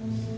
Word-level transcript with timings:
Amen. 0.00 0.37